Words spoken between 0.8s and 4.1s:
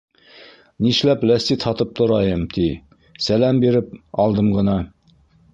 Нишләп ләстит һатып торайым, ти, сәләм биреп,